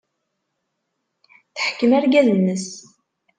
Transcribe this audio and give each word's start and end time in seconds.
Teḥkem 1.55 1.91
argaz-nnes. 1.97 2.67